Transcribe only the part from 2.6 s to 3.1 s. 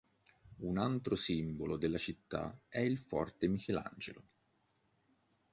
è il